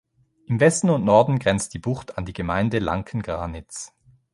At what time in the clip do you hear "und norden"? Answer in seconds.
0.89-1.37